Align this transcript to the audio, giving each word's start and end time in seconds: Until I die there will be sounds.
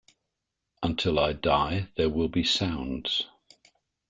Until 0.81 1.19
I 1.19 1.33
die 1.33 1.89
there 1.95 2.09
will 2.09 2.27
be 2.27 2.43
sounds. 2.43 3.27